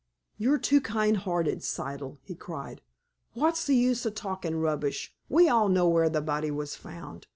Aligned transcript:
"You're 0.39 0.57
too 0.57 0.81
kind'earted, 0.81 1.59
Siddle," 1.61 2.17
he 2.23 2.33
cried. 2.33 2.81
"Wot's 3.35 3.65
the 3.65 3.75
use 3.75 4.03
of 4.03 4.15
talkin' 4.15 4.59
rubbish. 4.59 5.13
We 5.29 5.47
all 5.47 5.69
know 5.69 5.87
where 5.87 6.09
the 6.09 6.21
body 6.21 6.49
was 6.49 6.75
found. 6.75 7.27